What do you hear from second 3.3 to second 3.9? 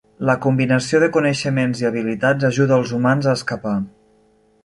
a escapar.